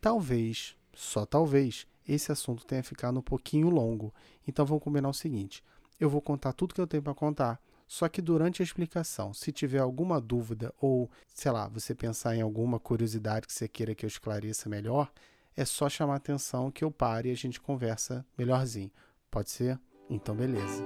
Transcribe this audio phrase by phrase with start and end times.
[0.00, 4.12] talvez, só talvez, esse assunto tenha ficado um pouquinho longo.
[4.46, 5.62] Então vamos combinar o seguinte:
[5.98, 7.60] eu vou contar tudo que eu tenho para contar.
[7.86, 12.40] Só que durante a explicação, se tiver alguma dúvida ou, sei lá, você pensar em
[12.40, 15.10] alguma curiosidade que você queira que eu esclareça melhor,
[15.56, 18.92] é só chamar atenção que eu pare e a gente conversa melhorzinho.
[19.28, 19.78] Pode ser?
[20.08, 20.84] Então, beleza.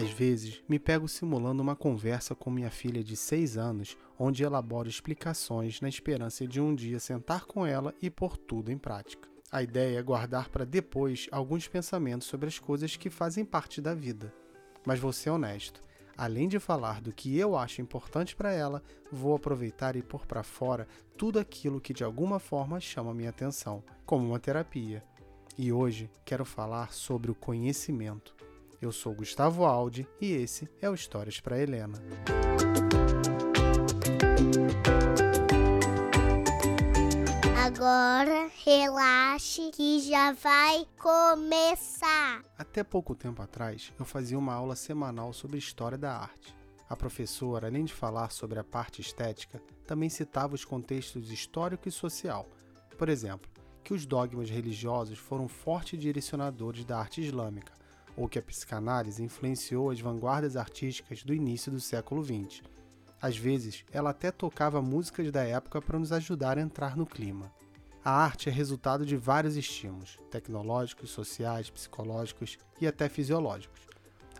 [0.00, 4.88] Às vezes, me pego simulando uma conversa com minha filha de 6 anos, onde elaboro
[4.88, 9.28] explicações na esperança de um dia sentar com ela e pôr tudo em prática.
[9.52, 13.94] A ideia é guardar para depois alguns pensamentos sobre as coisas que fazem parte da
[13.94, 14.32] vida.
[14.86, 15.84] Mas vou ser honesto,
[16.16, 20.42] além de falar do que eu acho importante para ela, vou aproveitar e pôr para
[20.42, 25.04] fora tudo aquilo que de alguma forma chama minha atenção, como uma terapia.
[25.58, 28.39] E hoje quero falar sobre o conhecimento.
[28.80, 31.98] Eu sou Gustavo Aldi e esse é o Histórias para Helena.
[37.62, 42.42] Agora relaxe que já vai começar.
[42.56, 46.56] Até pouco tempo atrás, eu fazia uma aula semanal sobre história da arte.
[46.88, 51.92] A professora, além de falar sobre a parte estética, também citava os contextos histórico e
[51.92, 52.48] social.
[52.96, 53.50] Por exemplo,
[53.84, 57.78] que os dogmas religiosos foram fortes direcionadores da arte islâmica,
[58.20, 62.62] ou que a psicanálise influenciou as vanguardas artísticas do início do século XX
[63.20, 67.52] às vezes, ela até tocava músicas da época para nos ajudar a entrar no clima.
[68.02, 73.82] A arte é resultado de vários estímulos, tecnológicos, sociais, psicológicos e até fisiológicos.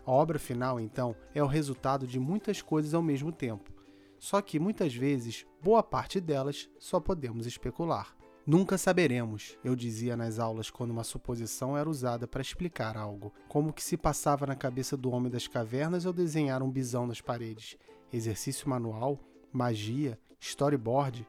[0.03, 3.71] A obra final, então, é o resultado de muitas coisas ao mesmo tempo.
[4.17, 8.15] Só que muitas vezes, boa parte delas só podemos especular.
[8.45, 13.71] Nunca saberemos, eu dizia nas aulas quando uma suposição era usada para explicar algo, como
[13.71, 17.77] que se passava na cabeça do homem das cavernas ao desenhar um bisão nas paredes.
[18.11, 19.19] Exercício manual,
[19.53, 21.27] magia, storyboard,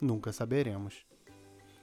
[0.00, 1.04] nunca saberemos.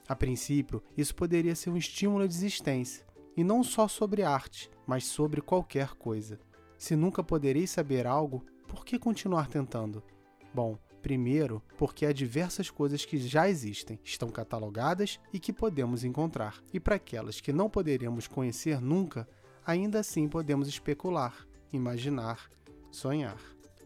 [0.07, 3.05] A princípio, isso poderia ser um estímulo de existência,
[3.38, 6.39] e não só sobre arte, mas sobre qualquer coisa.
[6.75, 10.03] Se nunca podereis saber algo, por que continuar tentando?
[10.51, 16.62] Bom, Primeiro, porque há diversas coisas que já existem, estão catalogadas e que podemos encontrar.
[16.72, 19.28] E para aquelas que não poderemos conhecer nunca,
[19.66, 21.35] ainda assim podemos especular,
[21.73, 22.50] imaginar,
[22.91, 23.39] sonhar.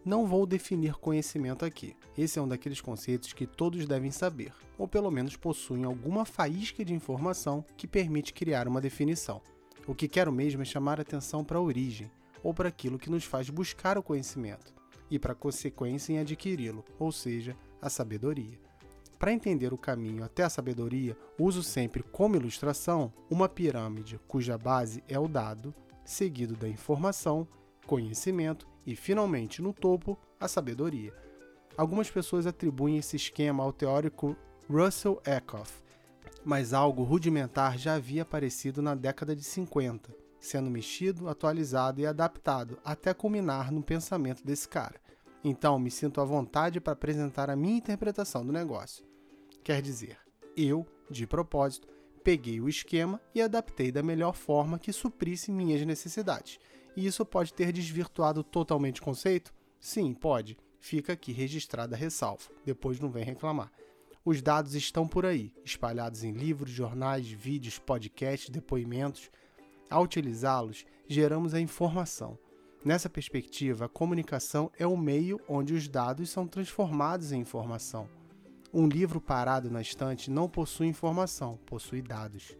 [0.03, 1.96] Não vou definir conhecimento aqui.
[2.18, 6.84] Esse é um daqueles conceitos que todos devem saber, ou pelo menos possuem alguma faísca
[6.84, 9.42] de informação que permite criar uma definição.
[9.88, 12.12] O que quero mesmo é chamar atenção para a origem,
[12.44, 14.75] ou para aquilo que nos faz buscar o conhecimento
[15.10, 18.60] e para consequência em adquiri-lo, ou seja, a sabedoria.
[19.18, 25.04] Para entender o caminho até a sabedoria, uso sempre como ilustração uma pirâmide cuja base
[25.08, 25.74] é o dado,
[26.04, 27.48] seguido da informação,
[27.88, 31.14] conhecimento e, finalmente, no topo, a sabedoria.
[31.78, 34.36] Algumas pessoas atribuem esse esquema ao teórico
[34.70, 35.82] Russell Eckhoff,
[36.44, 42.78] mas algo rudimentar já havia aparecido na década de 50 sendo mexido, atualizado e adaptado
[42.84, 45.00] até culminar no pensamento desse cara.
[45.44, 49.06] Então, me sinto à vontade para apresentar a minha interpretação do negócio.
[49.64, 50.18] Quer dizer,
[50.56, 51.88] eu, de propósito,
[52.24, 56.60] peguei o esquema e adaptei da melhor forma que suprisse minhas necessidades.
[56.96, 59.54] E isso pode ter desvirtuado totalmente o conceito?
[59.80, 60.58] Sim, pode.
[60.80, 62.46] Fica aqui registrada a ressalva.
[62.66, 63.72] Depois não vem reclamar.
[64.24, 69.30] Os dados estão por aí, espalhados em livros, jornais, vídeos, podcasts, depoimentos.
[69.90, 72.38] Ao utilizá-los, geramos a informação.
[72.84, 78.07] Nessa perspectiva, a comunicação é o meio onde os dados são transformados em informação.
[78.73, 82.57] Um livro parado na estante não possui informação, possui dados.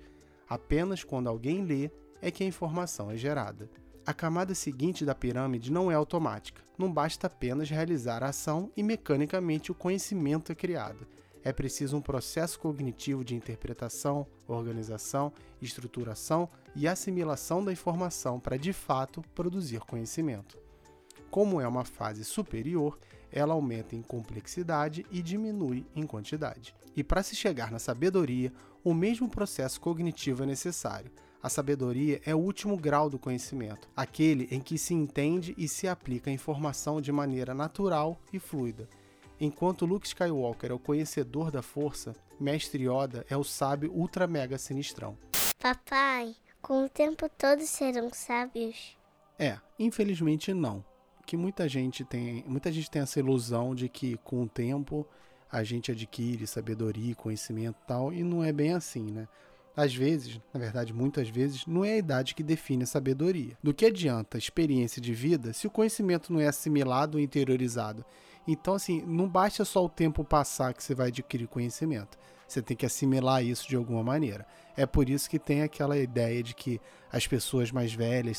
[0.47, 1.89] Apenas quando alguém lê
[2.21, 3.69] é que a informação é gerada.
[4.05, 8.83] A camada seguinte da pirâmide não é automática, não basta apenas realizar a ação e
[8.83, 11.07] mecanicamente o conhecimento é criado
[11.45, 18.73] é preciso um processo cognitivo de interpretação, organização, estruturação e assimilação da informação para de
[18.73, 20.57] fato produzir conhecimento.
[21.29, 22.97] Como é uma fase superior,
[23.31, 26.73] ela aumenta em complexidade e diminui em quantidade.
[26.96, 28.52] E para se chegar na sabedoria,
[28.84, 31.11] o mesmo processo cognitivo é necessário.
[31.43, 35.87] A sabedoria é o último grau do conhecimento, aquele em que se entende e se
[35.87, 38.90] aplica a informação de maneira natural e fluida
[39.40, 44.58] Enquanto Luke Skywalker é o conhecedor da força, Mestre Yoda é o sábio ultra mega
[44.58, 45.17] sinistrão.
[45.59, 48.97] Papai, com o tempo todos serão sábios?
[49.37, 50.84] É, infelizmente não.
[51.26, 55.05] Que muita gente tem, muita gente tem essa ilusão de que com o tempo
[55.52, 59.28] a gente adquire sabedoria, conhecimento e tal, e não é bem assim, né?
[59.76, 63.58] Às vezes, na verdade, muitas vezes, não é a idade que define a sabedoria.
[63.61, 68.05] Do que adianta a experiência de vida se o conhecimento não é assimilado ou interiorizado?
[68.47, 72.17] Então, assim, não basta só o tempo passar que você vai adquirir conhecimento.
[72.47, 74.45] Você tem que assimilar isso de alguma maneira.
[74.77, 76.79] É por isso que tem aquela ideia de que
[77.11, 78.37] as pessoas mais velhas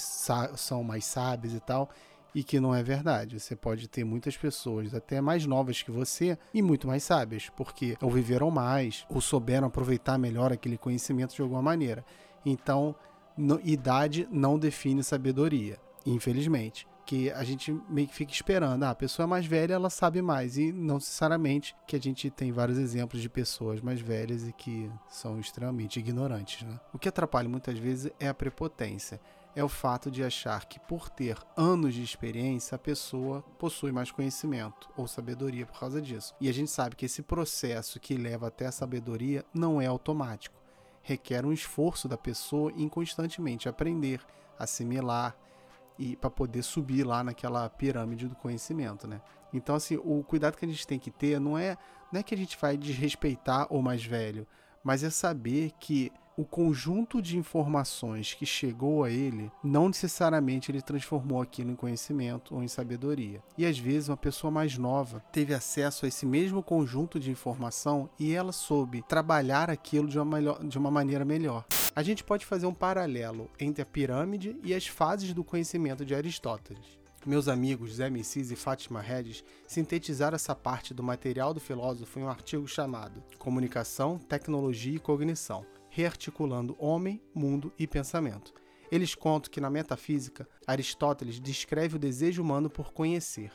[0.56, 1.90] são mais sábias e tal,
[2.32, 3.40] e que não é verdade.
[3.40, 7.96] Você pode ter muitas pessoas até mais novas que você e muito mais sábias, porque
[8.00, 12.04] ou viveram mais, ou souberam aproveitar melhor aquele conhecimento de alguma maneira.
[12.44, 12.94] Então,
[13.36, 18.82] no, idade não define sabedoria, infelizmente que a gente meio que fica esperando.
[18.82, 20.58] Ah, a pessoa mais velha, ela sabe mais.
[20.58, 24.90] E não necessariamente que a gente tem vários exemplos de pessoas mais velhas e que
[25.08, 26.66] são extremamente ignorantes.
[26.66, 26.78] Né?
[26.92, 29.20] O que atrapalha muitas vezes é a prepotência.
[29.54, 34.10] É o fato de achar que por ter anos de experiência, a pessoa possui mais
[34.10, 36.34] conhecimento ou sabedoria por causa disso.
[36.38, 40.60] E a gente sabe que esse processo que leva até a sabedoria não é automático.
[41.02, 44.20] Requer um esforço da pessoa em constantemente aprender,
[44.58, 45.34] assimilar,
[45.98, 49.20] e para poder subir lá naquela pirâmide do conhecimento, né?
[49.52, 51.76] Então assim, o cuidado que a gente tem que ter não é
[52.12, 54.46] não é que a gente vai desrespeitar o mais velho,
[54.82, 60.82] mas é saber que o conjunto de informações que chegou a ele, não necessariamente ele
[60.82, 63.42] transformou aquilo em conhecimento ou em sabedoria.
[63.56, 68.10] E às vezes uma pessoa mais nova teve acesso a esse mesmo conjunto de informação
[68.18, 71.64] e ela soube trabalhar aquilo de uma, melhor, de uma maneira melhor.
[71.94, 76.14] A gente pode fazer um paralelo entre a pirâmide e as fases do conhecimento de
[76.14, 76.84] Aristóteles.
[77.24, 82.22] Meus amigos Zé Messis e Fátima Regis sintetizaram essa parte do material do filósofo em
[82.22, 85.64] um artigo chamado Comunicação, Tecnologia e Cognição
[85.96, 88.52] rearticulando homem, mundo e pensamento.
[88.92, 93.50] Eles contam que na metafísica, Aristóteles descreve o desejo humano por conhecer.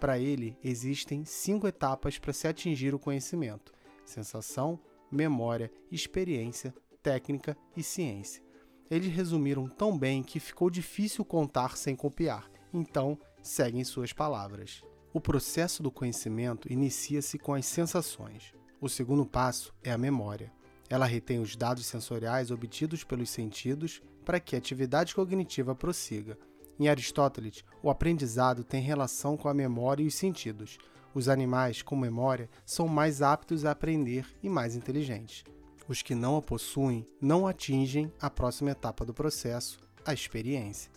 [0.00, 3.72] Para ele, existem cinco etapas para se atingir o conhecimento:
[4.04, 8.42] sensação, memória, experiência, técnica e ciência.
[8.90, 14.82] Eles resumiram tão bem que ficou difícil contar sem copiar, então seguem suas palavras.
[15.12, 18.52] O processo do conhecimento inicia-se com as sensações.
[18.80, 20.52] O segundo passo é a memória.
[20.88, 26.38] Ela retém os dados sensoriais obtidos pelos sentidos para que a atividade cognitiva prossiga.
[26.78, 30.78] Em Aristóteles, o aprendizado tem relação com a memória e os sentidos.
[31.14, 35.44] Os animais com memória são mais aptos a aprender e mais inteligentes.
[35.86, 40.90] Os que não a possuem não atingem a próxima etapa do processo, a experiência.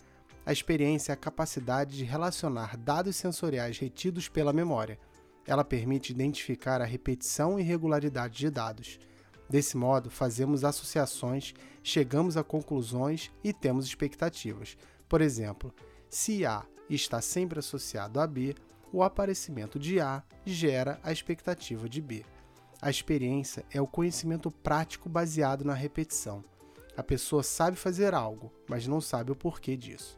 [0.44, 4.98] A experiência é a capacidade de relacionar dados sensoriais retidos pela memória.
[5.46, 8.98] Ela permite identificar a repetição e regularidade de dados.
[9.48, 14.76] Desse modo, fazemos associações, chegamos a conclusões e temos expectativas.
[15.08, 15.74] Por exemplo,
[16.10, 18.54] se A está sempre associado a B,
[18.92, 22.24] o aparecimento de A gera a expectativa de B.
[22.80, 26.44] A experiência é o conhecimento prático baseado na repetição.
[26.96, 30.16] A pessoa sabe fazer algo, mas não sabe o porquê disso.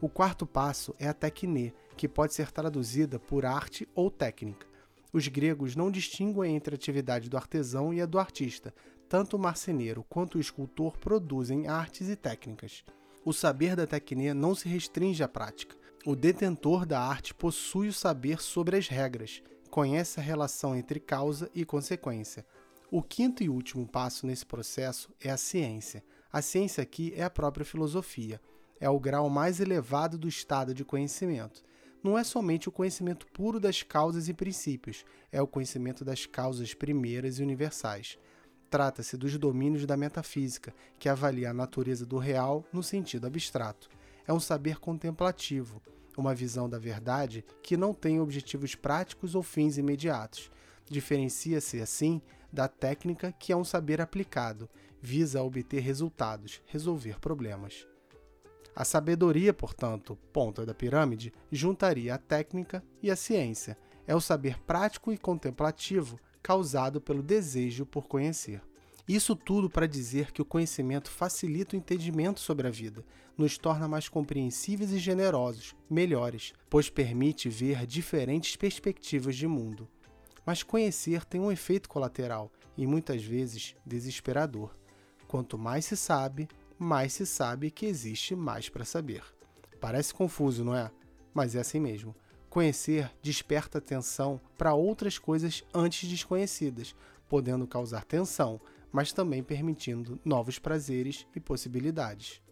[0.00, 4.66] O quarto passo é a tecne, que pode ser traduzida por arte ou técnica.
[5.12, 8.74] Os gregos não distinguem entre a atividade do artesão e a do artista.
[9.08, 12.82] Tanto o marceneiro quanto o escultor produzem artes e técnicas.
[13.22, 15.76] O saber da técnica não se restringe à prática.
[16.06, 21.50] O detentor da arte possui o saber sobre as regras, conhece a relação entre causa
[21.54, 22.46] e consequência.
[22.90, 26.02] O quinto e último passo nesse processo é a ciência.
[26.32, 28.40] A ciência aqui é a própria filosofia.
[28.80, 31.62] É o grau mais elevado do estado de conhecimento
[32.02, 36.74] não é somente o conhecimento puro das causas e princípios, é o conhecimento das causas
[36.74, 38.18] primeiras e universais.
[38.68, 43.88] Trata-se dos domínios da metafísica, que avalia a natureza do real no sentido abstrato.
[44.26, 45.82] É um saber contemplativo,
[46.16, 50.50] uma visão da verdade que não tem objetivos práticos ou fins imediatos.
[50.88, 52.20] Diferencia-se, assim,
[52.52, 54.68] da técnica, que é um saber aplicado,
[55.00, 57.86] visa obter resultados, resolver problemas.
[58.74, 63.76] A sabedoria, portanto, ponta da pirâmide, juntaria a técnica e a ciência.
[64.06, 68.62] É o saber prático e contemplativo causado pelo desejo por conhecer.
[69.06, 73.04] Isso tudo para dizer que o conhecimento facilita o entendimento sobre a vida,
[73.36, 79.88] nos torna mais compreensíveis e generosos, melhores, pois permite ver diferentes perspectivas de mundo.
[80.46, 84.74] Mas conhecer tem um efeito colateral e muitas vezes desesperador.
[85.26, 86.48] Quanto mais se sabe,
[86.78, 89.22] mais se sabe que existe mais para saber.
[89.80, 90.90] Parece confuso, não é?
[91.34, 92.14] Mas é assim mesmo.
[92.48, 96.94] Conhecer desperta atenção para outras coisas antes desconhecidas,
[97.28, 98.60] podendo causar tensão,
[98.92, 102.42] mas também permitindo novos prazeres e possibilidades.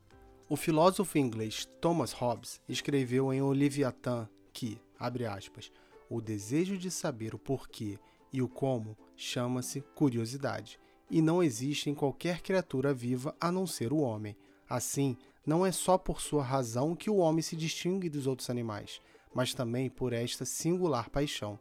[0.48, 5.70] O filósofo inglês Thomas Hobbes escreveu em O que, abre aspas,
[6.08, 7.98] o desejo de saber o porquê
[8.32, 13.92] e o como chama-se curiosidade e não existe em qualquer criatura viva a não ser
[13.92, 14.36] o homem.
[14.68, 19.00] Assim, não é só por sua razão que o homem se distingue dos outros animais,
[19.34, 21.58] mas também por esta singular paixão.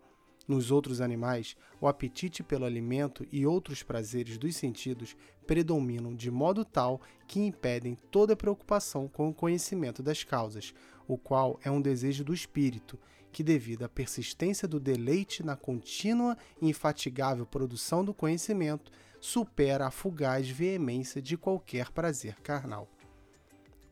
[0.47, 5.15] Nos outros animais, o apetite pelo alimento e outros prazeres dos sentidos
[5.45, 10.73] predominam de modo tal que impedem toda preocupação com o conhecimento das causas,
[11.07, 12.99] o qual é um desejo do espírito,
[13.31, 19.91] que, devido à persistência do deleite na contínua e infatigável produção do conhecimento, supera a
[19.91, 22.87] fugaz veemência de qualquer prazer carnal.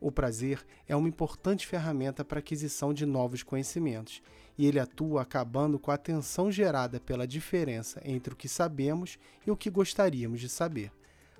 [0.00, 4.22] O prazer é uma importante ferramenta para a aquisição de novos conhecimentos,
[4.56, 9.50] e ele atua acabando com a tensão gerada pela diferença entre o que sabemos e
[9.50, 10.92] o que gostaríamos de saber.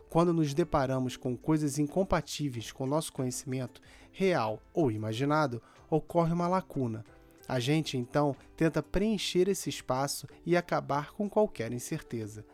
[0.08, 3.80] Quando nos deparamos com coisas incompatíveis com nosso conhecimento,
[4.10, 7.04] real ou imaginado, ocorre uma lacuna.
[7.46, 12.44] A gente então tenta preencher esse espaço e acabar com qualquer incerteza.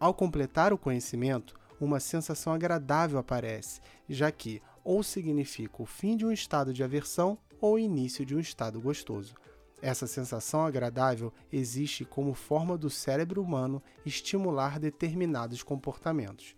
[0.00, 6.24] Ao completar o conhecimento, uma sensação agradável aparece, já que ou significa o fim de
[6.24, 9.34] um estado de aversão ou o início de um estado gostoso.
[9.82, 16.56] Essa sensação agradável existe como forma do cérebro humano estimular determinados comportamentos.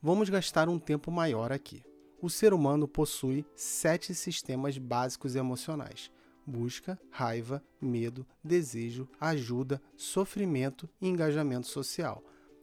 [0.00, 1.82] Vamos gastar um tempo maior aqui.
[2.22, 6.10] O ser humano possui sete sistemas básicos emocionais:
[6.46, 12.22] busca, raiva, medo, desejo, ajuda, sofrimento e engajamento social.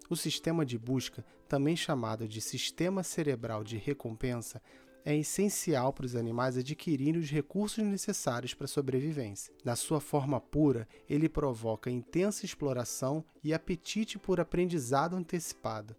[0.09, 4.61] O sistema de busca, também chamado de sistema cerebral de recompensa,
[5.05, 9.53] é essencial para os animais adquirirem os recursos necessários para a sobrevivência.
[9.63, 15.95] Na sua forma pura, ele provoca intensa exploração e apetite por aprendizado antecipado.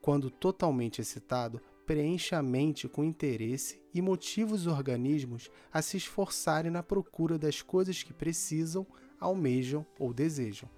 [0.00, 6.70] Quando totalmente excitado, preenche a mente com interesse e motiva os organismos a se esforçarem
[6.70, 8.86] na procura das coisas que precisam,
[9.20, 10.68] almejam ou desejam.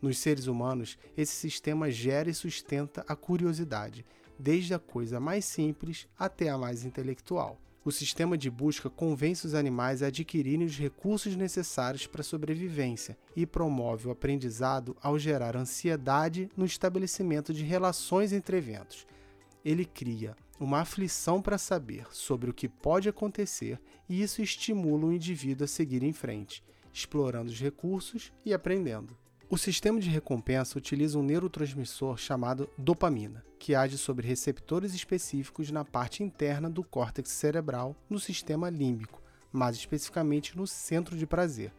[0.00, 4.04] Nos seres humanos, esse sistema gera e sustenta a curiosidade,
[4.38, 7.58] desde a coisa mais simples até a mais intelectual.
[7.84, 13.16] O sistema de busca convence os animais a adquirirem os recursos necessários para a sobrevivência
[13.36, 19.06] e promove o aprendizado ao gerar ansiedade no estabelecimento de relações entre eventos.
[19.64, 25.12] Ele cria uma aflição para saber sobre o que pode acontecer e isso estimula o
[25.12, 29.16] indivíduo a seguir em frente, explorando os recursos e aprendendo.
[29.48, 35.84] O sistema de recompensa utiliza um neurotransmissor chamado dopamina, que age sobre receptores específicos na
[35.84, 39.22] parte interna do córtex cerebral, no sistema límbico,
[39.52, 41.72] mais especificamente no centro de prazer.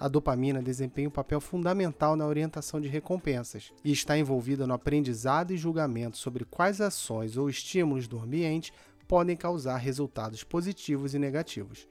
[0.00, 5.52] A dopamina desempenha um papel fundamental na orientação de recompensas e está envolvida no aprendizado
[5.52, 8.72] e julgamento sobre quais ações ou estímulos do ambiente
[9.06, 11.86] podem causar resultados positivos e negativos.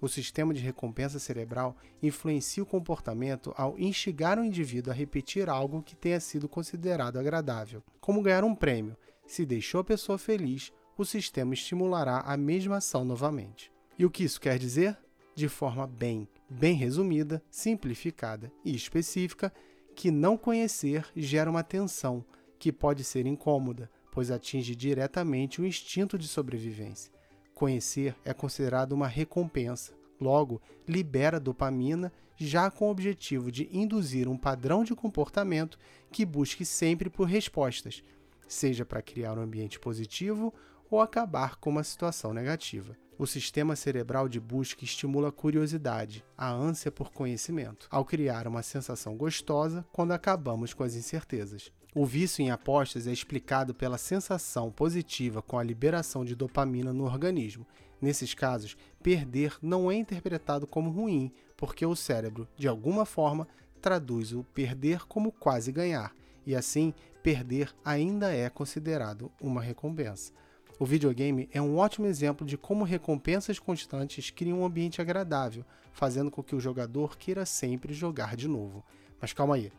[0.00, 5.82] O sistema de recompensa cerebral influencia o comportamento ao instigar o indivíduo a repetir algo
[5.82, 8.96] que tenha sido considerado agradável, como ganhar um prêmio.
[9.26, 13.70] Se deixou a pessoa feliz, o sistema estimulará a mesma ação novamente.
[13.98, 14.96] E o que isso quer dizer?
[15.34, 19.52] De forma bem, bem resumida, simplificada e específica,
[19.94, 22.24] que não conhecer gera uma tensão
[22.58, 27.12] que pode ser incômoda, pois atinge diretamente o instinto de sobrevivência.
[27.60, 34.36] Conhecer é considerado uma recompensa, logo, libera dopamina, já com o objetivo de induzir um
[34.38, 35.78] padrão de comportamento
[36.10, 38.02] que busque sempre por respostas,
[38.48, 40.54] seja para criar um ambiente positivo
[40.90, 42.96] ou acabar com uma situação negativa.
[43.18, 48.62] O sistema cerebral de busca estimula a curiosidade, a ânsia por conhecimento, ao criar uma
[48.62, 51.70] sensação gostosa quando acabamos com as incertezas.
[51.92, 57.02] O vício em apostas é explicado pela sensação positiva com a liberação de dopamina no
[57.04, 57.66] organismo.
[58.00, 63.48] Nesses casos, perder não é interpretado como ruim, porque o cérebro, de alguma forma,
[63.82, 66.14] traduz o perder como quase ganhar,
[66.46, 66.94] e assim,
[67.24, 70.32] perder ainda é considerado uma recompensa.
[70.78, 76.30] O videogame é um ótimo exemplo de como recompensas constantes criam um ambiente agradável, fazendo
[76.30, 78.84] com que o jogador queira sempre jogar de novo.
[79.20, 79.72] Mas calma aí,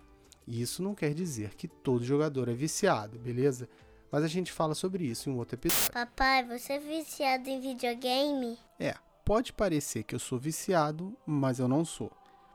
[0.47, 3.69] isso não quer dizer que todo jogador é viciado, beleza?
[4.11, 5.93] Mas a gente fala sobre isso em um outro episódio.
[5.93, 8.57] Papai, você é viciado em videogame?
[8.77, 12.11] É, pode parecer que eu sou viciado, mas eu não sou.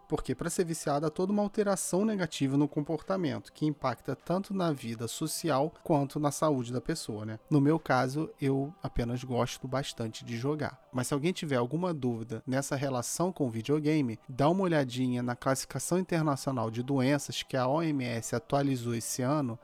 [0.09, 4.73] Porque para ser viciado há toda uma alteração negativa no comportamento, que impacta tanto na
[4.73, 7.39] vida social quanto na saúde da pessoa, né?
[7.51, 10.81] No meu caso, eu apenas gosto bastante de jogar.
[10.93, 15.35] Mas se alguém tiver alguma dúvida nessa relação com o videogame, dá uma olhadinha na
[15.35, 19.59] classificação internacional de doenças que a OMS atualizou esse ano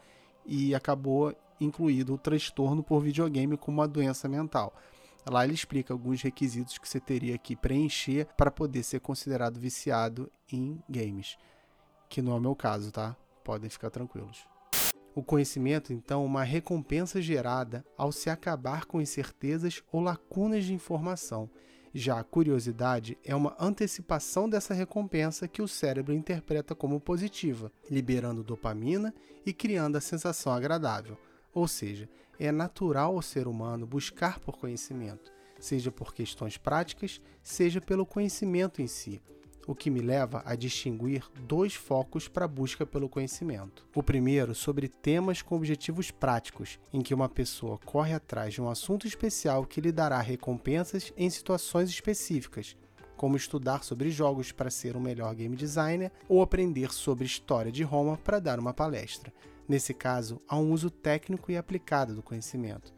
[0.44, 4.74] e acabou incluído o transtorno por videogame como uma doença mental.
[5.24, 10.30] Lá ele explica alguns requisitos que você teria que preencher para poder ser considerado viciado
[10.50, 11.36] em games,
[12.08, 13.16] que não é o meu caso, tá?
[13.44, 14.46] Podem ficar tranquilos.
[15.14, 20.72] O conhecimento, então, é uma recompensa gerada ao se acabar com incertezas ou lacunas de
[20.72, 21.50] informação.
[21.94, 28.42] Já a curiosidade é uma antecipação dessa recompensa que o cérebro interpreta como positiva, liberando
[28.42, 29.14] dopamina
[29.44, 31.18] e criando a sensação agradável.
[31.52, 32.08] Ou seja,
[32.38, 38.82] é natural ao ser humano buscar por conhecimento, seja por questões práticas, seja pelo conhecimento
[38.82, 39.22] em si
[39.66, 43.86] o que me leva a distinguir dois focos para a busca pelo conhecimento.
[43.94, 48.68] O primeiro sobre temas com objetivos práticos, em que uma pessoa corre atrás de um
[48.68, 52.76] assunto especial que lhe dará recompensas em situações específicas,
[53.16, 57.84] como estudar sobre jogos para ser um melhor game designer ou aprender sobre história de
[57.84, 59.32] Roma para dar uma palestra.
[59.68, 62.92] Nesse caso, há um uso técnico e aplicado do conhecimento.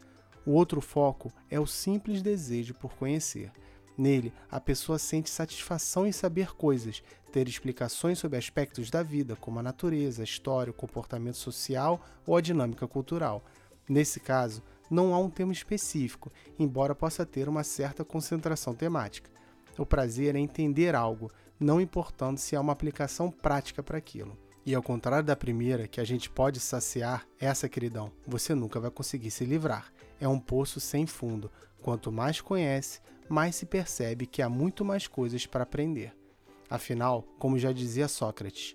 [0.46, 3.50] O outro foco é o simples desejo por conhecer.
[3.96, 9.58] Nele, a pessoa sente satisfação em saber coisas, ter explicações sobre aspectos da vida, como
[9.58, 13.44] a natureza, a história, o comportamento social ou a dinâmica cultural.
[13.88, 19.30] Nesse caso, não há um tema específico, embora possa ter uma certa concentração temática.
[19.78, 24.36] O prazer é entender algo, não importando se há uma aplicação prática para aquilo.
[24.66, 28.90] E ao contrário da primeira, que a gente pode saciar, essa, queridão, você nunca vai
[28.90, 29.92] conseguir se livrar.
[30.18, 31.50] É um poço sem fundo.
[31.82, 36.16] Quanto mais conhece, mais se percebe que há muito mais coisas para aprender.
[36.70, 38.74] Afinal, como já dizia Sócrates,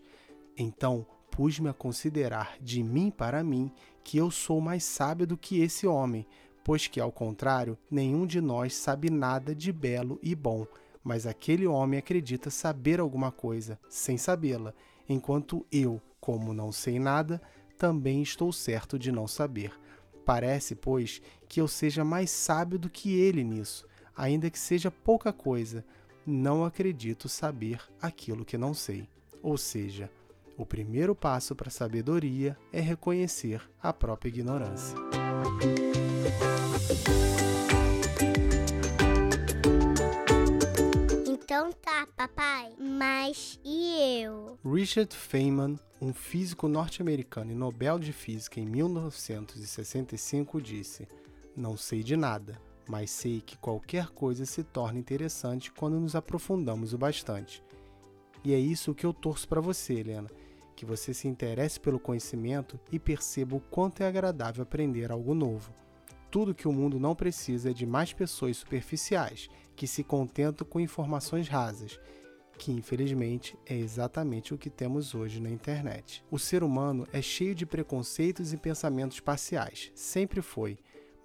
[0.56, 3.72] então pus-me a considerar de mim para mim
[4.04, 6.28] que eu sou mais sábio do que esse homem,
[6.64, 10.68] pois que, ao contrário, nenhum de nós sabe nada de belo e bom,
[11.04, 14.74] mas aquele homem acredita saber alguma coisa, sem sabê-la,
[15.10, 17.42] enquanto eu, como não sei nada,
[17.78, 19.74] também estou certo de não saber.
[20.24, 25.34] Parece, pois, que eu seja mais sábio do que ele nisso, ainda que seja pouca
[25.34, 25.84] coisa,
[26.26, 29.10] não acredito saber aquilo que não sei.
[29.42, 30.12] Ou seja,
[30.56, 34.96] o primeiro passo para a sabedoria é reconhecer a própria ignorância.
[42.20, 42.74] Papai.
[42.78, 44.60] Mas e eu?
[44.66, 51.08] Richard Feynman, um físico norte-americano e Nobel de Física em 1965, disse:
[51.56, 56.94] Não sei de nada, mas sei que qualquer coisa se torna interessante quando nos aprofundamos
[56.94, 57.64] o bastante.
[58.44, 60.30] E é isso que eu torço para você, Helena,
[60.76, 65.74] que você se interesse pelo conhecimento e perceba o quanto é agradável aprender algo novo.
[66.32, 70.80] Tudo que o mundo não precisa é de mais pessoas superficiais, que se contentam com
[70.80, 72.00] informações rasas,
[72.58, 76.24] que infelizmente é exatamente o que temos hoje na internet.
[76.30, 80.78] O ser humano é cheio de preconceitos e pensamentos parciais, sempre foi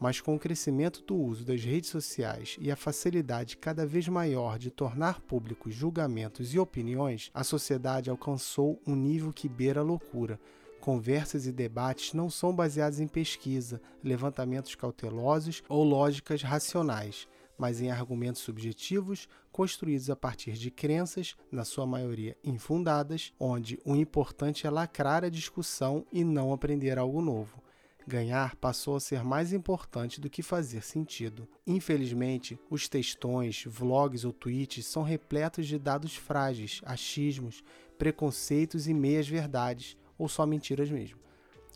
[0.05, 4.59] mas com o crescimento do uso das redes sociais e a facilidade cada vez maior
[4.59, 10.39] de tornar públicos julgamentos e opiniões, a sociedade alcançou um nível que beira a loucura.
[10.85, 17.91] Conversas e debates não são baseados em pesquisa, levantamentos cautelosos ou lógicas racionais, mas em
[17.91, 24.71] argumentos subjetivos construídos a partir de crenças, na sua maioria infundadas, onde o importante é
[24.71, 27.63] lacrar a discussão e não aprender algo novo.
[28.07, 31.49] Ganhar passou a ser mais importante do que fazer sentido.
[31.67, 37.65] Infelizmente, os textões, vlogs ou tweets são repletos de dados frágeis, achismos,
[37.97, 41.19] preconceitos e meias-verdades, ou só mentiras mesmo.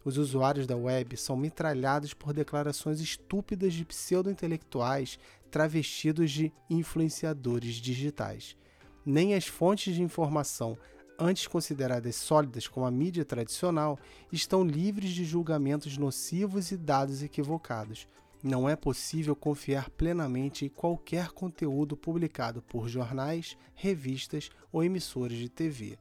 [0.05, 5.19] Os usuários da web são metralhados por declarações estúpidas de pseudo-intelectuais
[5.51, 8.57] travestidos de influenciadores digitais.
[9.05, 10.77] Nem as fontes de informação
[11.19, 13.99] antes consideradas sólidas como a mídia tradicional,
[14.31, 18.07] estão livres de julgamentos nocivos e dados equivocados.
[18.41, 25.49] Não é possível confiar plenamente em qualquer conteúdo publicado por jornais, revistas ou emissoras de
[25.49, 25.99] TV.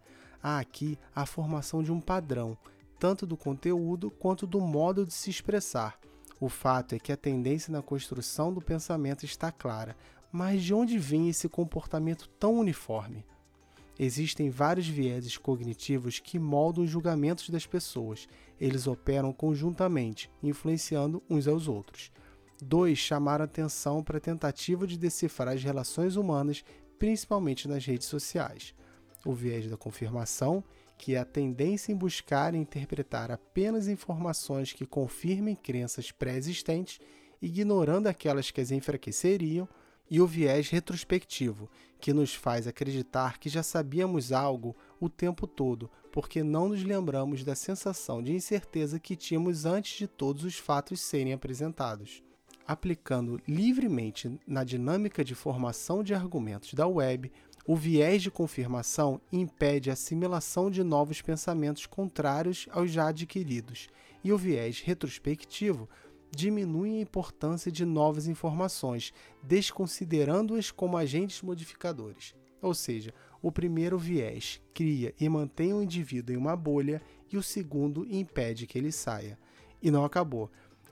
[0.49, 2.57] Há aqui a formação de um padrão,
[2.97, 5.99] tanto do conteúdo quanto do modo de se expressar.
[6.39, 9.93] O fato é que a tendência na construção do pensamento está clara,
[10.31, 13.25] mas de onde vem esse comportamento tão uniforme?
[13.99, 18.25] Existem vários vieses cognitivos que moldam os julgamentos das pessoas.
[18.57, 22.10] Eles operam conjuntamente, influenciando uns aos outros.
[22.63, 26.63] Dois chamaram atenção para a tentativa de decifrar as relações humanas,
[26.97, 28.73] principalmente nas redes sociais.
[29.27, 30.63] O viés da confirmação,
[30.97, 37.01] que é a tendência em buscar e interpretar apenas informações que confirmem crenças pré-existentes,
[37.41, 39.67] ignorando aquelas que as enfraqueceriam,
[40.09, 45.91] e o viés retrospectivo, que nos faz acreditar que já sabíamos algo o tempo todo,
[46.09, 51.01] porque não nos lembramos da sensação de incerteza que tínhamos antes de todos os fatos
[51.01, 52.23] serem apresentados.
[52.65, 57.29] Aplicando livremente na dinâmica de formação de argumentos da web,
[57.67, 63.89] o viés de confirmação impede a assimilação de novos pensamentos contrários aos já adquiridos,
[64.23, 65.89] e o viés retrospectivo
[66.34, 72.34] diminuem a importância de novas informações, desconsiderando-as como agentes modificadores.
[72.62, 77.43] Ou seja, o primeiro viés cria e mantém o indivíduo em uma bolha e o
[77.43, 79.38] segundo impede que ele saia.
[79.82, 80.49] E não acabou.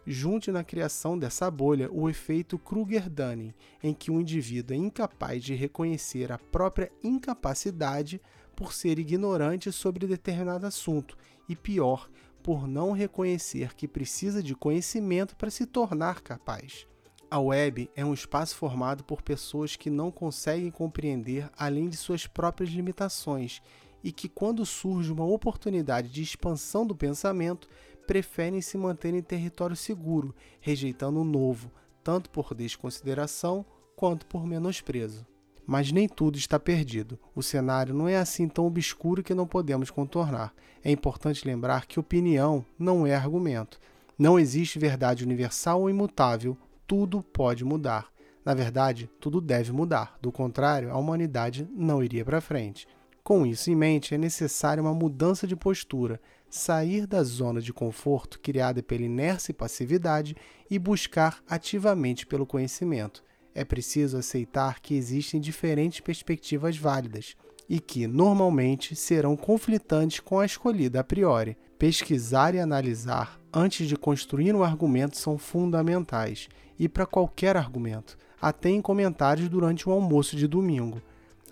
[0.07, 5.55] Junte na criação dessa bolha o efeito Kruger-Dunning, em que o indivíduo é incapaz de
[5.55, 8.21] reconhecer a própria incapacidade
[8.55, 11.17] por ser ignorante sobre determinado assunto
[11.49, 12.07] e, pior,
[12.43, 16.85] por não reconhecer que precisa de conhecimento para se tornar capaz.
[17.29, 22.27] A web é um espaço formado por pessoas que não conseguem compreender além de suas
[22.27, 23.61] próprias limitações
[24.03, 27.67] e que, quando surge uma oportunidade de expansão do pensamento,
[28.05, 31.71] preferem se manter em território seguro, rejeitando o novo,
[32.03, 33.65] tanto por desconsideração
[33.95, 35.25] quanto por menosprezo.
[35.65, 37.19] Mas nem tudo está perdido.
[37.35, 40.53] O cenário não é assim tão obscuro que não podemos contornar.
[40.83, 43.79] É importante lembrar que opinião não é argumento.
[44.17, 46.55] Não existe verdade universal ou imutável.
[46.85, 48.07] Tudo pode mudar.
[48.45, 50.17] Na verdade, tudo deve mudar.
[50.21, 52.87] Do contrário, a humanidade não iria para frente.
[53.23, 58.39] Com isso em mente, é necessária uma mudança de postura, sair da zona de conforto
[58.39, 60.35] criada pela inércia e passividade
[60.69, 63.23] e buscar ativamente pelo conhecimento
[63.55, 67.37] é preciso aceitar que existem diferentes perspectivas válidas
[67.69, 71.57] e que, normalmente, serão conflitantes com a escolhida a priori.
[71.79, 78.69] Pesquisar e analisar antes de construir um argumento são fundamentais, e para qualquer argumento, até
[78.69, 81.01] em comentários durante um almoço de domingo.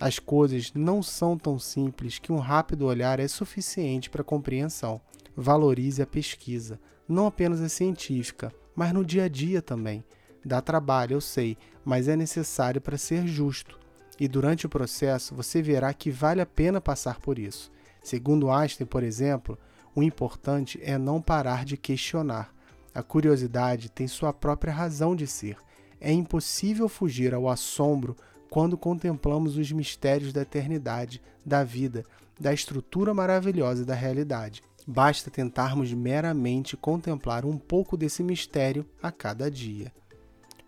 [0.00, 5.00] As coisas não são tão simples que um rápido olhar é suficiente para compreensão.
[5.36, 10.04] Valorize a pesquisa, não apenas a científica, mas no dia a dia também.
[10.44, 13.78] Dá trabalho, eu sei, mas é necessário para ser justo.
[14.18, 17.70] E durante o processo você verá que vale a pena passar por isso.
[18.02, 19.58] Segundo Einstein, por exemplo,
[19.94, 22.52] o importante é não parar de questionar.
[22.94, 25.56] A curiosidade tem sua própria razão de ser.
[26.00, 28.14] É impossível fugir ao assombro
[28.50, 32.04] quando contemplamos os mistérios da eternidade, da vida,
[32.38, 34.62] da estrutura maravilhosa da realidade.
[34.86, 39.92] Basta tentarmos meramente contemplar um pouco desse mistério a cada dia.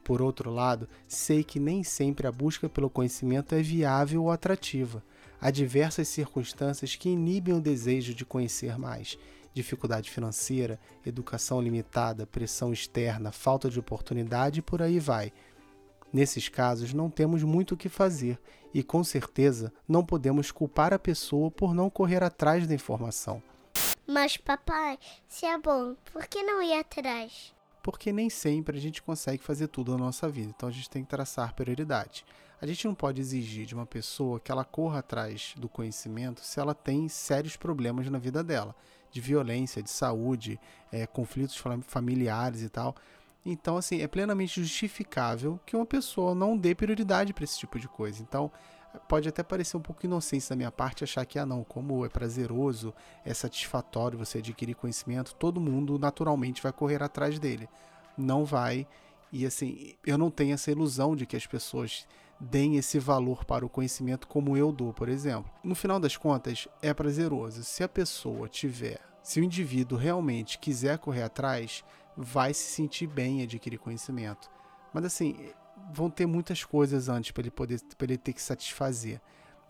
[0.02, 5.02] Por outro lado, sei que nem sempre a busca pelo conhecimento é viável ou atrativa.
[5.40, 9.18] Há diversas circunstâncias que inibem o desejo de conhecer mais.
[9.52, 15.32] Dificuldade financeira, educação limitada, pressão externa, falta de oportunidade e por aí vai.
[16.12, 18.38] Nesses casos, não temos muito o que fazer
[18.72, 23.42] e, com certeza, não podemos culpar a pessoa por não correr atrás da informação.
[24.06, 27.56] Mas, papai, se é bom, por que não ir atrás?
[27.86, 30.52] porque nem sempre a gente consegue fazer tudo na nossa vida.
[30.56, 32.26] Então a gente tem que traçar prioridade.
[32.60, 36.58] A gente não pode exigir de uma pessoa que ela corra atrás do conhecimento se
[36.58, 38.74] ela tem sérios problemas na vida dela,
[39.12, 40.58] de violência, de saúde,
[40.90, 42.96] é, conflitos familiares e tal.
[43.48, 47.86] Então, assim, é plenamente justificável que uma pessoa não dê prioridade para esse tipo de
[47.86, 48.20] coisa.
[48.20, 48.50] Então,
[49.08, 52.08] pode até parecer um pouco inocência da minha parte achar que, ah, não, como é
[52.08, 52.92] prazeroso,
[53.24, 57.68] é satisfatório você adquirir conhecimento, todo mundo naturalmente vai correr atrás dele.
[58.18, 58.84] Não vai.
[59.30, 62.04] E assim, eu não tenho essa ilusão de que as pessoas
[62.40, 65.50] deem esse valor para o conhecimento como eu dou, por exemplo.
[65.62, 67.62] No final das contas, é prazeroso.
[67.62, 71.84] Se a pessoa tiver, se o indivíduo realmente quiser correr atrás,
[72.16, 74.50] vai se sentir bem em adquirir conhecimento.
[74.92, 75.50] Mas assim,
[75.92, 79.20] vão ter muitas coisas antes para ele poder pra ele ter que satisfazer.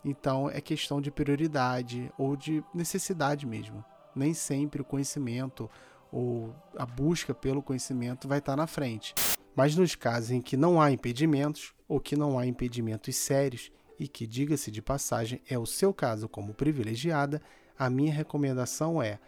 [0.04, 3.84] Então é questão de prioridade ou de necessidade mesmo.
[4.14, 5.68] Nem sempre o conhecimento
[6.12, 9.14] ou a busca pelo conhecimento vai estar na frente.
[9.54, 14.06] Mas nos casos em que não há impedimentos ou que não há impedimentos sérios e
[14.06, 17.40] que, diga-se de passagem, é o seu caso como privilegiada,
[17.78, 19.18] a minha recomendação é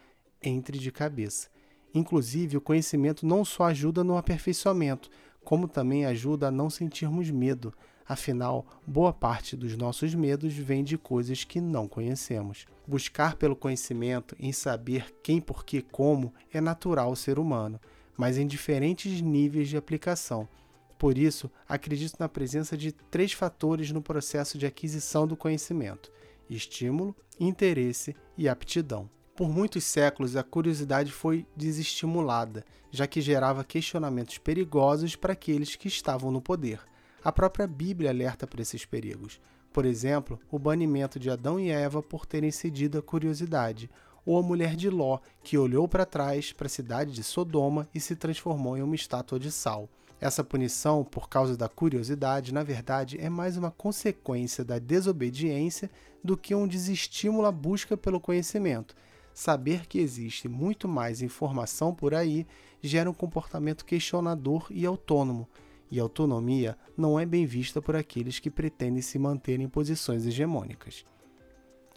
[0.41, 1.49] entre de cabeça.
[1.93, 5.09] Inclusive, o conhecimento não só ajuda no aperfeiçoamento,
[5.43, 7.73] como também ajuda a não sentirmos medo,
[8.07, 12.65] afinal, boa parte dos nossos medos vem de coisas que não conhecemos.
[12.87, 17.79] Buscar pelo conhecimento em saber quem, por que, como é natural ao ser humano,
[18.17, 20.47] mas em diferentes níveis de aplicação.
[20.97, 26.11] Por isso, acredito na presença de três fatores no processo de aquisição do conhecimento:
[26.49, 29.09] estímulo, interesse e aptidão.
[29.39, 35.87] Por muitos séculos, a curiosidade foi desestimulada, já que gerava questionamentos perigosos para aqueles que
[35.87, 36.81] estavam no poder.
[37.23, 39.39] A própria Bíblia alerta para esses perigos.
[39.71, 43.89] Por exemplo, o banimento de Adão e Eva por terem cedido à curiosidade,
[44.25, 47.99] ou a mulher de Ló, que olhou para trás para a cidade de Sodoma e
[48.01, 49.87] se transformou em uma estátua de sal.
[50.19, 55.89] Essa punição, por causa da curiosidade, na verdade, é mais uma consequência da desobediência
[56.21, 58.93] do que um desestímulo à busca pelo conhecimento
[59.33, 62.45] Saber que existe muito mais informação por aí
[62.81, 65.47] gera um comportamento questionador e autônomo,
[65.91, 71.03] e autonomia não é bem vista por aqueles que pretendem se manter em posições hegemônicas.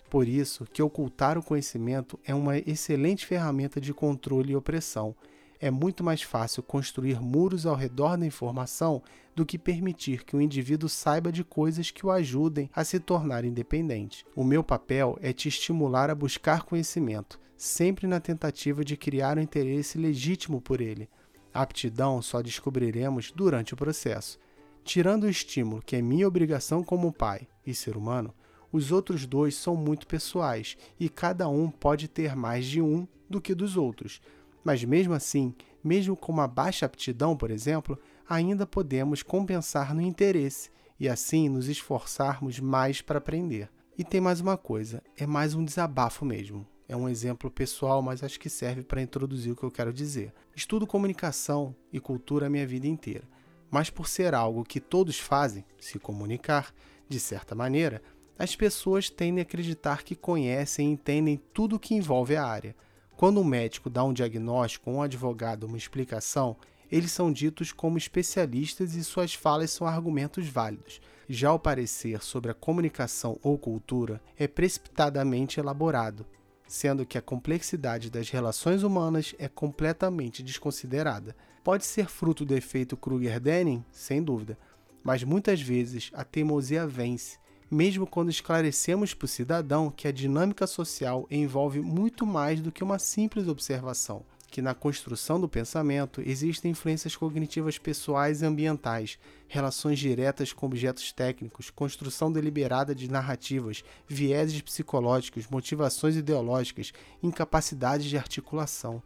[0.08, 5.14] Por isso que ocultar o conhecimento é uma excelente ferramenta de controle e opressão.
[5.62, 9.00] É muito mais fácil construir muros ao redor da informação
[9.32, 13.44] do que permitir que o indivíduo saiba de coisas que o ajudem a se tornar
[13.44, 14.26] independente.
[14.34, 19.40] O meu papel é te estimular a buscar conhecimento, sempre na tentativa de criar um
[19.40, 21.08] interesse legítimo por ele.
[21.54, 24.40] A aptidão só descobriremos durante o processo.
[24.82, 28.34] Tirando o estímulo que é minha obrigação como pai e ser humano,
[28.72, 33.40] os outros dois são muito pessoais e cada um pode ter mais de um do
[33.40, 34.20] que dos outros.
[34.64, 37.98] Mas mesmo assim, mesmo com uma baixa aptidão, por exemplo,
[38.28, 43.68] ainda podemos compensar no interesse e assim nos esforçarmos mais para aprender.
[43.98, 46.66] E tem mais uma coisa: é mais um desabafo mesmo.
[46.88, 50.32] É um exemplo pessoal, mas acho que serve para introduzir o que eu quero dizer.
[50.54, 53.24] Estudo comunicação e cultura a minha vida inteira,
[53.70, 56.74] mas por ser algo que todos fazem, se comunicar,
[57.08, 58.02] de certa maneira,
[58.38, 62.76] as pessoas tendem a acreditar que conhecem e entendem tudo o que envolve a área.
[63.22, 66.56] Quando um médico dá um diagnóstico ou um advogado uma explicação,
[66.90, 71.00] eles são ditos como especialistas e suas falas são argumentos válidos.
[71.28, 76.26] Já o parecer sobre a comunicação ou cultura é precipitadamente elaborado,
[76.66, 81.36] sendo que a complexidade das relações humanas é completamente desconsiderada.
[81.62, 84.58] Pode ser fruto do efeito Kruger-Denning, sem dúvida,
[85.00, 87.38] mas muitas vezes a teimosia vence
[87.72, 92.84] mesmo quando esclarecemos para o cidadão que a dinâmica social envolve muito mais do que
[92.84, 99.98] uma simples observação, que na construção do pensamento existem influências cognitivas pessoais e ambientais, relações
[99.98, 109.02] diretas com objetos técnicos, construção deliberada de narrativas, vieses psicológicos, motivações ideológicas, incapacidades de articulação.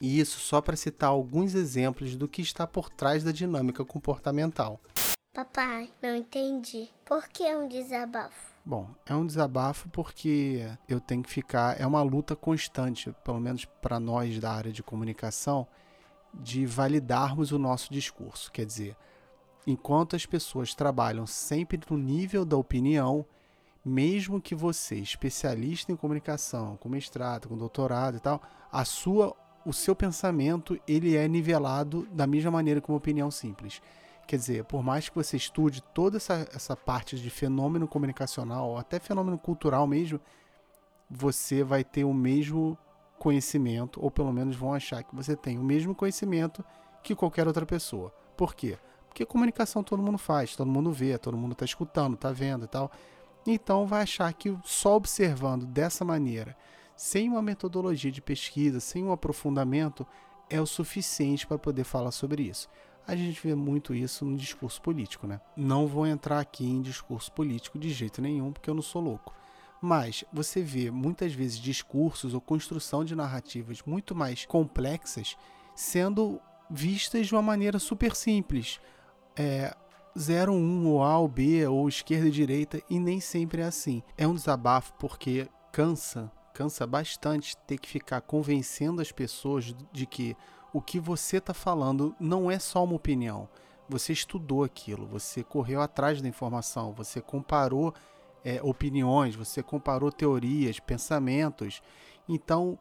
[0.00, 4.80] E isso só para citar alguns exemplos do que está por trás da dinâmica comportamental.
[5.36, 6.88] Papai, não entendi.
[7.04, 8.54] Por que é um desabafo?
[8.64, 11.78] Bom, é um desabafo porque eu tenho que ficar.
[11.78, 15.66] É uma luta constante, pelo menos para nós da área de comunicação,
[16.32, 18.50] de validarmos o nosso discurso.
[18.50, 18.96] Quer dizer,
[19.66, 23.26] enquanto as pessoas trabalham sempre no nível da opinião,
[23.84, 28.40] mesmo que você, especialista em comunicação, com mestrado, com doutorado e tal,
[28.72, 33.82] a sua, o seu pensamento ele é nivelado da mesma maneira que uma opinião simples.
[34.26, 38.98] Quer dizer, por mais que você estude toda essa, essa parte de fenômeno comunicacional, até
[38.98, 40.20] fenômeno cultural mesmo,
[41.08, 42.76] você vai ter o mesmo
[43.20, 46.64] conhecimento, ou pelo menos vão achar que você tem o mesmo conhecimento
[47.04, 48.12] que qualquer outra pessoa.
[48.36, 48.76] Por quê?
[49.06, 52.68] Porque comunicação todo mundo faz, todo mundo vê, todo mundo está escutando, está vendo e
[52.68, 52.90] tal.
[53.46, 56.56] Então vai achar que só observando dessa maneira,
[56.96, 60.04] sem uma metodologia de pesquisa, sem um aprofundamento,
[60.50, 62.68] é o suficiente para poder falar sobre isso
[63.06, 65.40] a gente vê muito isso no discurso político, né?
[65.56, 69.34] Não vou entrar aqui em discurso político de jeito nenhum, porque eu não sou louco.
[69.80, 75.36] Mas você vê muitas vezes discursos ou construção de narrativas muito mais complexas
[75.74, 78.80] sendo vistas de uma maneira super simples.
[79.36, 79.76] É
[80.18, 84.02] 0, 1, ou A ou B, ou esquerda e direita, e nem sempre é assim.
[84.16, 90.34] É um desabafo porque cansa, cansa bastante ter que ficar convencendo as pessoas de que
[90.76, 93.48] o que você está falando não é só uma opinião.
[93.88, 97.94] Você estudou aquilo, você correu atrás da informação, você comparou
[98.44, 101.80] é, opiniões, você comparou teorias, pensamentos.
[102.28, 102.78] Então,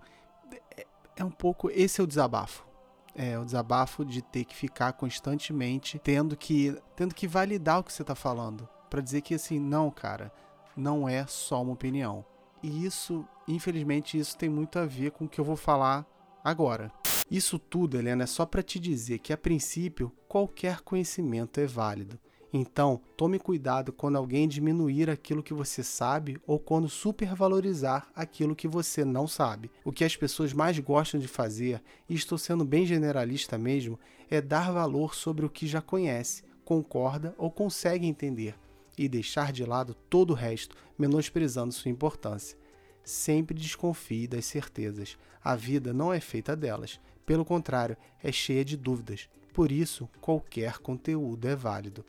[0.75, 1.69] é, é um pouco.
[1.71, 2.67] Esse é o desabafo.
[3.15, 7.93] É o desabafo de ter que ficar constantemente tendo que, tendo que validar o que
[7.93, 8.67] você está falando.
[8.89, 10.33] para dizer que, assim, não, cara,
[10.75, 12.25] não é só uma opinião.
[12.61, 16.05] E isso, infelizmente, isso tem muito a ver com o que eu vou falar
[16.43, 16.91] agora.
[17.29, 22.19] Isso tudo, Helena, é só para te dizer que, a princípio, qualquer conhecimento é válido.
[22.53, 28.67] Então, tome cuidado quando alguém diminuir aquilo que você sabe ou quando supervalorizar aquilo que
[28.67, 29.69] você não sabe.
[29.83, 34.39] O que as pessoas mais gostam de fazer, e estou sendo bem generalista mesmo, é
[34.39, 38.55] dar valor sobre o que já conhece, concorda ou consegue entender,
[38.97, 42.57] e deixar de lado todo o resto, menosprezando sua importância.
[43.03, 45.17] Sempre desconfie das certezas.
[45.43, 46.99] A vida não é feita delas.
[47.25, 49.29] Pelo contrário, é cheia de dúvidas.
[49.53, 52.05] Por isso, qualquer conteúdo é válido.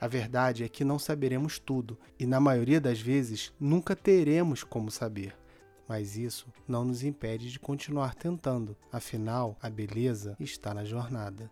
[0.00, 4.90] A verdade é que não saberemos tudo e, na maioria das vezes, nunca teremos como
[4.90, 5.36] saber.
[5.88, 11.50] Mas isso não nos impede de continuar tentando, afinal, a beleza está na jornada.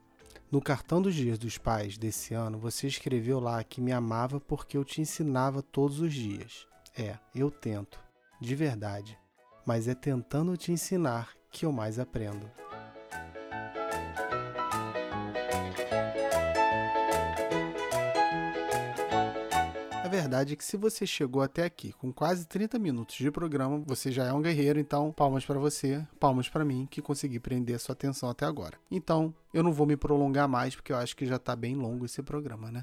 [0.51, 4.77] No cartão dos dias dos pais desse ano, você escreveu lá que me amava porque
[4.77, 6.67] eu te ensinava todos os dias.
[6.97, 7.99] É, eu tento,
[8.41, 9.19] de verdade.
[9.65, 12.62] mas é tentando te ensinar que eu mais aprendo.
[20.33, 24.11] Verdade é que se você chegou até aqui com quase 30 minutos de programa, você
[24.11, 27.79] já é um guerreiro, então palmas para você, palmas para mim que consegui prender a
[27.79, 28.79] sua atenção até agora.
[28.91, 32.07] Então, eu não vou me prolongar mais porque eu acho que já está bem longo
[32.07, 32.83] esse programa, né?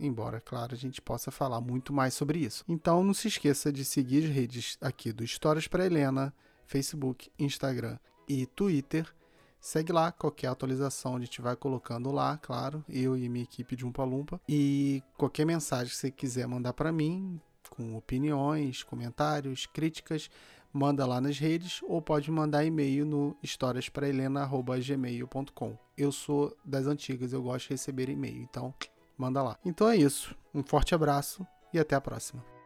[0.00, 2.64] embora, claro, a gente possa falar muito mais sobre isso.
[2.68, 6.32] Então, não se esqueça de seguir as redes aqui do Histórias para Helena,
[6.66, 7.96] Facebook, Instagram
[8.28, 9.12] e Twitter.
[9.60, 13.84] Segue lá, qualquer atualização a gente vai colocando lá, claro, eu e minha equipe de
[13.84, 14.40] Umpa Lumpa.
[14.48, 17.40] E qualquer mensagem que você quiser mandar para mim,
[17.70, 20.30] com opiniões, comentários, críticas,
[20.72, 25.76] manda lá nas redes ou pode mandar e-mail no historiasprahelena.gmail.com.
[25.96, 28.72] Eu sou das antigas, eu gosto de receber e-mail, então
[29.16, 29.58] manda lá.
[29.64, 30.36] Então é isso.
[30.54, 32.57] Um forte abraço e até a próxima.